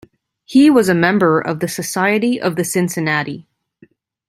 He 0.45 0.71
was 0.71 0.89
a 0.89 0.95
member 0.95 1.39
of 1.39 1.59
the 1.59 1.67
Society 1.67 2.41
of 2.41 2.55
the 2.55 2.63
Cincinnati. 2.63 3.47